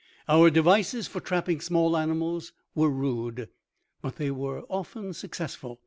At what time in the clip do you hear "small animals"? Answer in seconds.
1.61-2.53